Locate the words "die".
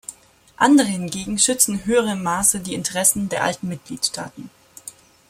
2.59-2.73